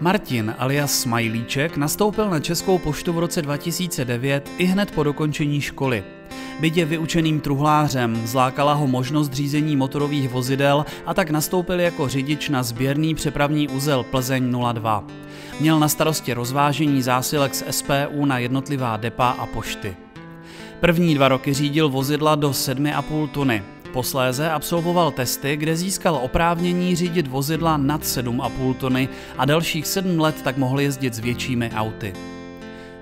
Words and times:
Martin 0.00 0.54
alias 0.58 1.00
Smajlíček 1.00 1.76
nastoupil 1.76 2.30
na 2.30 2.40
Českou 2.40 2.78
poštu 2.78 3.12
v 3.12 3.18
roce 3.18 3.42
2009 3.42 4.50
i 4.58 4.64
hned 4.64 4.90
po 4.90 5.02
dokončení 5.02 5.60
školy. 5.60 6.04
Je 6.62 6.84
vyučeným 6.84 7.40
truhlářem, 7.40 8.26
zlákala 8.26 8.72
ho 8.72 8.86
možnost 8.86 9.32
řízení 9.32 9.76
motorových 9.76 10.28
vozidel 10.28 10.86
a 11.06 11.14
tak 11.14 11.30
nastoupil 11.30 11.80
jako 11.80 12.08
řidič 12.08 12.48
na 12.48 12.62
sběrný 12.62 13.14
přepravní 13.14 13.68
úzel 13.68 14.02
Plzeň 14.02 14.54
02. 14.72 15.04
Měl 15.60 15.78
na 15.78 15.88
starosti 15.88 16.32
rozvážení 16.32 17.02
zásilek 17.02 17.54
z 17.54 17.64
SPU 17.70 18.24
na 18.24 18.38
jednotlivá 18.38 18.96
depa 18.96 19.30
a 19.30 19.46
pošty. 19.46 19.96
První 20.80 21.14
dva 21.14 21.28
roky 21.28 21.54
řídil 21.54 21.88
vozidla 21.88 22.34
do 22.34 22.50
7,5 22.50 23.28
tuny, 23.28 23.62
Posléze 23.92 24.50
absolvoval 24.50 25.10
testy, 25.10 25.56
kde 25.56 25.76
získal 25.76 26.14
oprávnění 26.22 26.96
řídit 26.96 27.26
vozidla 27.26 27.76
nad 27.76 28.02
7,5 28.02 28.74
tony 28.74 29.08
a 29.38 29.44
dalších 29.44 29.86
7 29.86 30.20
let 30.20 30.42
tak 30.44 30.56
mohl 30.56 30.80
jezdit 30.80 31.14
s 31.14 31.18
většími 31.18 31.70
auty. 31.76 32.12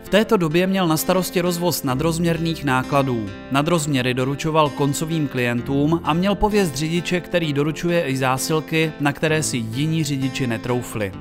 V 0.07 0.09
této 0.09 0.37
době 0.37 0.67
měl 0.67 0.89
na 0.89 0.97
starosti 0.97 1.41
rozvoz 1.41 1.83
nadrozměrných 1.83 2.65
nákladů. 2.65 3.27
Nadrozměry 3.51 4.15
doručoval 4.15 4.71
koncovým 4.71 5.29
klientům 5.29 6.01
a 6.05 6.13
měl 6.13 6.35
pověst 6.35 6.75
řidiče, 6.75 7.21
který 7.21 7.53
doručuje 7.53 8.05
i 8.05 8.17
zásilky, 8.17 8.93
na 9.01 9.13
které 9.13 9.43
si 9.43 9.57
jiní 9.57 10.05
řidiči 10.05 10.47
netroufli. 10.47 11.13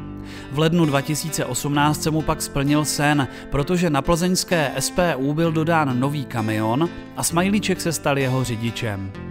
V 0.52 0.60
lednu 0.60 0.86
2018 0.86 2.04
se 2.04 2.12
mu 2.12 2.22
pak 2.22 2.42
splnil 2.42 2.86
sen, 2.86 3.28
protože 3.50 3.90
na 3.90 4.02
plzeňské 4.02 4.72
SPU 4.80 5.34
byl 5.34 5.52
dodán 5.52 6.00
nový 6.00 6.26
kamion 6.26 6.90
a 7.18 7.24
Smajlíček 7.24 7.82
se 7.82 7.92
stal 7.92 8.18
jeho 8.18 8.44
řidičem. 8.44 9.25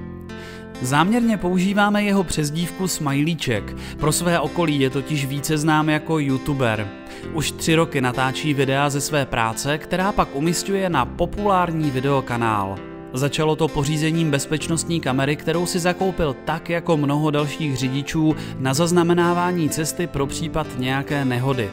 Záměrně 0.82 1.36
používáme 1.36 2.02
jeho 2.02 2.24
přezdívku 2.24 2.88
Smajlíček. 2.88 3.76
Pro 3.98 4.12
své 4.12 4.40
okolí 4.40 4.80
je 4.80 4.90
totiž 4.90 5.26
více 5.26 5.58
znám 5.58 5.88
jako 5.88 6.18
youtuber. 6.18 6.88
Už 7.32 7.50
tři 7.52 7.74
roky 7.74 8.00
natáčí 8.00 8.54
videa 8.54 8.90
ze 8.90 9.00
své 9.00 9.26
práce, 9.26 9.78
která 9.78 10.12
pak 10.12 10.28
umistuje 10.36 10.90
na 10.90 11.04
populární 11.06 11.90
videokanál. 11.90 12.76
Začalo 13.12 13.56
to 13.56 13.68
pořízením 13.68 14.30
bezpečnostní 14.30 15.00
kamery, 15.00 15.36
kterou 15.36 15.66
si 15.66 15.78
zakoupil 15.78 16.36
tak 16.44 16.70
jako 16.70 16.96
mnoho 16.96 17.30
dalších 17.30 17.76
řidičů 17.76 18.36
na 18.58 18.74
zaznamenávání 18.74 19.68
cesty 19.68 20.06
pro 20.06 20.26
případ 20.26 20.66
nějaké 20.78 21.24
nehody. 21.24 21.70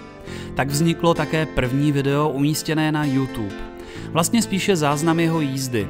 Tak 0.56 0.68
vzniklo 0.68 1.14
také 1.14 1.46
první 1.46 1.92
video 1.92 2.30
umístěné 2.30 2.92
na 2.92 3.06
YouTube. 3.06 3.56
Vlastně 4.12 4.42
spíše 4.42 4.76
záznam 4.76 5.20
jeho 5.20 5.42
jízdy. 5.42 5.88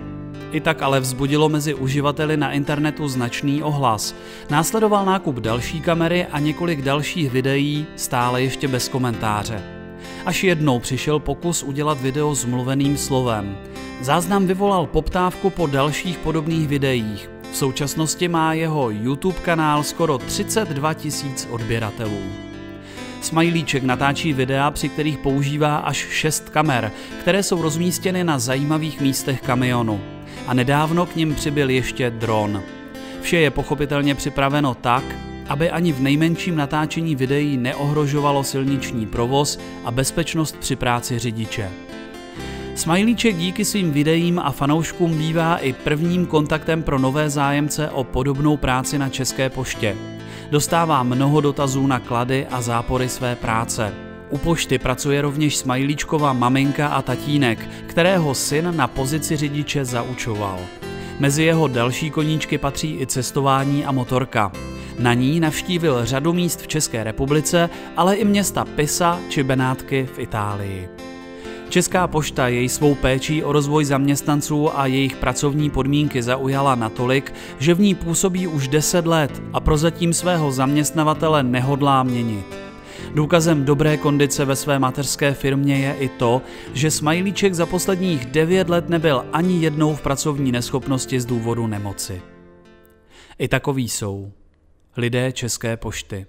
I 0.51 0.59
tak 0.61 0.81
ale 0.81 0.99
vzbudilo 0.99 1.49
mezi 1.49 1.73
uživateli 1.73 2.37
na 2.37 2.51
internetu 2.51 3.07
značný 3.07 3.63
ohlas. 3.63 4.15
Následoval 4.49 5.05
nákup 5.05 5.35
další 5.35 5.81
kamery 5.81 6.25
a 6.25 6.39
několik 6.39 6.81
dalších 6.81 7.31
videí, 7.31 7.87
stále 7.95 8.41
ještě 8.41 8.67
bez 8.67 8.89
komentáře. 8.89 9.63
Až 10.25 10.43
jednou 10.43 10.79
přišel 10.79 11.19
pokus 11.19 11.63
udělat 11.63 12.01
video 12.01 12.35
s 12.35 12.45
mluveným 12.45 12.97
slovem. 12.97 13.57
Záznam 14.01 14.47
vyvolal 14.47 14.85
poptávku 14.85 15.49
po 15.49 15.67
dalších 15.67 16.17
podobných 16.17 16.67
videích. 16.67 17.29
V 17.51 17.57
současnosti 17.57 18.27
má 18.27 18.53
jeho 18.53 18.89
YouTube 18.89 19.39
kanál 19.41 19.83
skoro 19.83 20.17
32 20.17 20.93
tisíc 20.93 21.47
odběratelů. 21.51 22.21
Smajlíček 23.21 23.83
natáčí 23.83 24.33
videa, 24.33 24.71
při 24.71 24.89
kterých 24.89 25.17
používá 25.17 25.77
až 25.77 25.97
6 25.97 26.49
kamer, 26.49 26.91
které 27.19 27.43
jsou 27.43 27.61
rozmístěny 27.61 28.23
na 28.23 28.39
zajímavých 28.39 29.01
místech 29.01 29.41
kamionu 29.41 30.01
a 30.47 30.53
nedávno 30.53 31.05
k 31.05 31.15
ním 31.15 31.35
přibyl 31.35 31.69
ještě 31.69 32.09
dron. 32.09 32.63
Vše 33.21 33.37
je 33.37 33.51
pochopitelně 33.51 34.15
připraveno 34.15 34.73
tak, 34.73 35.03
aby 35.49 35.69
ani 35.69 35.91
v 35.91 36.01
nejmenším 36.01 36.55
natáčení 36.55 37.15
videí 37.15 37.57
neohrožovalo 37.57 38.43
silniční 38.43 39.05
provoz 39.05 39.59
a 39.85 39.91
bezpečnost 39.91 40.57
při 40.59 40.75
práci 40.75 41.19
řidiče. 41.19 41.69
Smajlíček 42.75 43.35
díky 43.35 43.65
svým 43.65 43.91
videím 43.91 44.39
a 44.39 44.51
fanouškům 44.51 45.17
bývá 45.17 45.57
i 45.57 45.73
prvním 45.73 46.25
kontaktem 46.25 46.83
pro 46.83 46.99
nové 46.99 47.29
zájemce 47.29 47.89
o 47.89 48.03
podobnou 48.03 48.57
práci 48.57 48.97
na 48.97 49.09
České 49.09 49.49
poště. 49.49 49.95
Dostává 50.51 51.03
mnoho 51.03 51.41
dotazů 51.41 51.87
na 51.87 51.99
klady 51.99 52.47
a 52.51 52.61
zápory 52.61 53.09
své 53.09 53.35
práce. 53.35 54.10
U 54.31 54.37
pošty 54.37 54.79
pracuje 54.79 55.21
rovněž 55.21 55.57
Smajlíčkova 55.57 56.33
maminka 56.33 56.87
a 56.87 57.01
tatínek, 57.01 57.59
kterého 57.87 58.35
syn 58.35 58.73
na 58.75 58.87
pozici 58.87 59.37
řidiče 59.37 59.85
zaučoval. 59.85 60.59
Mezi 61.19 61.43
jeho 61.43 61.67
další 61.67 62.09
koníčky 62.09 62.57
patří 62.57 62.97
i 63.01 63.07
cestování 63.07 63.85
a 63.85 63.91
motorka. 63.91 64.51
Na 64.99 65.13
ní 65.13 65.39
navštívil 65.39 66.05
řadu 66.05 66.33
míst 66.33 66.61
v 66.61 66.67
České 66.67 67.03
republice, 67.03 67.69
ale 67.97 68.15
i 68.15 68.25
města 68.25 68.65
Pisa 68.65 69.19
či 69.29 69.43
Benátky 69.43 70.09
v 70.13 70.19
Itálii. 70.19 70.89
Česká 71.69 72.07
pošta 72.07 72.47
jej 72.47 72.69
svou 72.69 72.95
péčí 72.95 73.43
o 73.43 73.51
rozvoj 73.51 73.85
zaměstnanců 73.85 74.79
a 74.79 74.85
jejich 74.85 75.15
pracovní 75.15 75.69
podmínky 75.69 76.23
zaujala 76.23 76.75
natolik, 76.75 77.33
že 77.59 77.73
v 77.73 77.79
ní 77.79 77.95
působí 77.95 78.47
už 78.47 78.67
10 78.67 79.07
let 79.07 79.41
a 79.53 79.59
prozatím 79.59 80.13
svého 80.13 80.51
zaměstnavatele 80.51 81.43
nehodlá 81.43 82.03
měnit. 82.03 82.60
Důkazem 83.13 83.65
dobré 83.65 83.97
kondice 83.97 84.45
ve 84.45 84.55
své 84.55 84.79
mateřské 84.79 85.33
firmě 85.33 85.79
je 85.79 85.93
i 85.93 86.09
to, 86.09 86.41
že 86.73 86.91
Smajlíček 86.91 87.53
za 87.53 87.65
posledních 87.65 88.25
9 88.25 88.69
let 88.69 88.89
nebyl 88.89 89.25
ani 89.33 89.63
jednou 89.63 89.95
v 89.95 90.01
pracovní 90.01 90.51
neschopnosti 90.51 91.21
z 91.21 91.25
důvodu 91.25 91.67
nemoci. 91.67 92.21
I 93.39 93.47
takoví 93.47 93.89
jsou 93.89 94.31
lidé 94.97 95.31
České 95.31 95.77
pošty. 95.77 96.25